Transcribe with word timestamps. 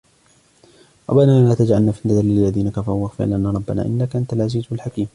ربنا 1.09 1.49
لا 1.49 1.55
تجعلنا 1.55 1.91
فتنة 1.91 2.21
للذين 2.21 2.69
كفروا 2.71 3.03
واغفر 3.03 3.25
لنا 3.25 3.51
ربنا 3.51 3.85
إنك 3.85 4.15
أنت 4.15 4.33
العزيز 4.33 4.63
الحكيم 4.71 5.07